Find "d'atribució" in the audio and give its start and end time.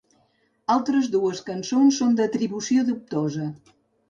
2.21-2.89